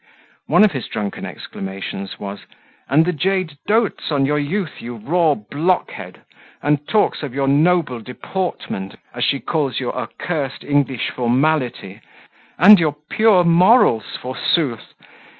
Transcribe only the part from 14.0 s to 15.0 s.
forsooth!